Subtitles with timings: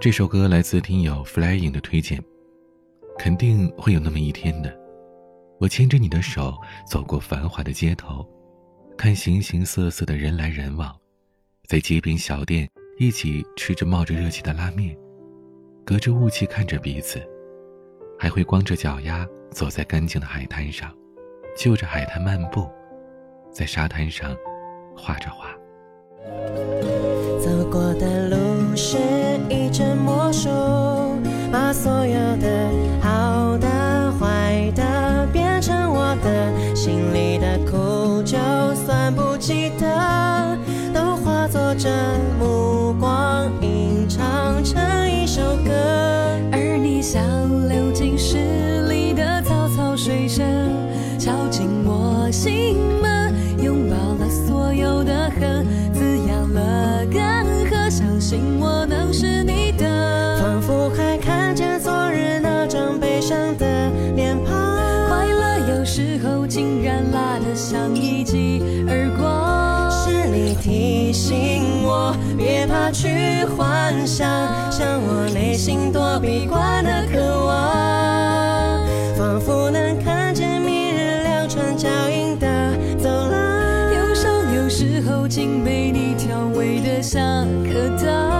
[0.00, 2.18] 这首歌来自听友 Flying 的推荐，
[3.18, 4.74] 肯定会有那么一天的。
[5.58, 6.56] 我牵着你的手
[6.88, 8.26] 走过繁华的街头，
[8.96, 10.96] 看形形色色的人来人往，
[11.66, 12.66] 在街边小店
[12.98, 14.96] 一起吃着冒着热气的拉面，
[15.84, 17.20] 隔着雾气看着彼此，
[18.18, 20.90] 还会光着脚丫走在干净的海滩上，
[21.54, 22.66] 就着海滩漫步，
[23.52, 24.34] 在沙滩上
[24.96, 25.54] 画着画。
[27.38, 28.96] 走过的路是
[29.50, 30.48] 一阵魔术，
[31.50, 32.48] 把所有的
[33.00, 33.66] 好的、
[34.12, 38.38] 坏的变成我的，心里的苦就
[38.86, 40.56] 算不记得，
[40.94, 41.88] 都化作这
[42.38, 45.72] 目光，吟唱成一首歌。
[46.52, 47.20] 而你像
[47.68, 50.46] 流进诗里的草草水声，
[51.18, 58.79] 敲进我心门，拥抱了所有的恨，滋养了干涸，相信我
[59.10, 60.38] 能是你的。
[60.40, 64.54] 仿佛还看见昨日那张悲伤的脸庞，
[65.08, 69.90] 快乐有时候竟然辣得像一记耳光。
[69.90, 74.28] 是你提醒我别怕去幻想，
[74.70, 82.46] 像我内心躲避惯的渴望，仿佛能看见明日两串脚印的
[82.96, 83.92] 走廊。
[83.92, 88.39] 忧伤有时候竟被你调味得像颗糖。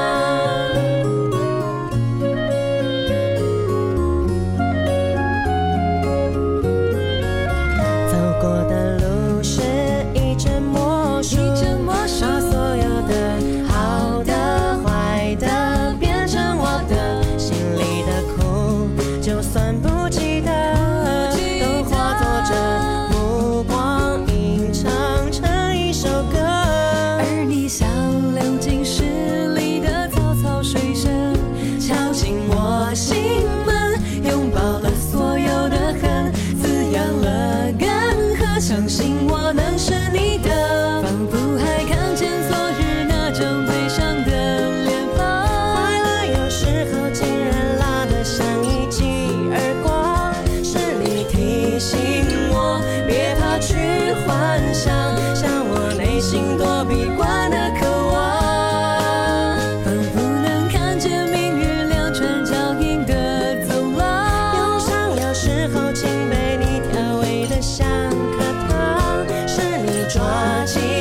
[56.91, 59.55] 习惯的渴望。
[59.81, 64.57] 仿佛能看见明日两串脚印的走廊。
[64.57, 71.00] 忧伤有时候竟被你调味的像颗糖，是你抓紧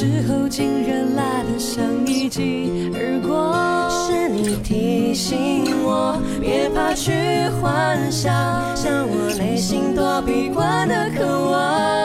[0.00, 3.90] 时候竟然辣得像一记耳光。
[3.90, 7.12] 是你提醒我别怕去
[7.60, 8.32] 幻想，
[8.74, 11.99] 像我内心躲避惯的渴望，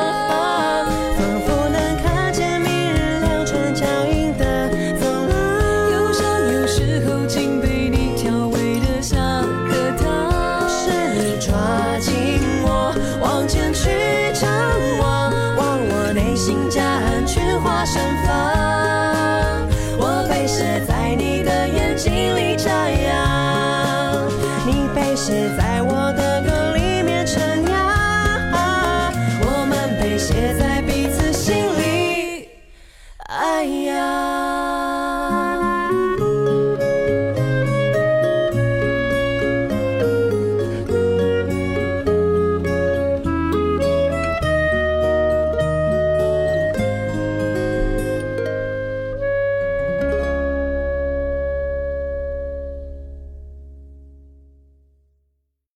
[30.26, 30.95] 写在笔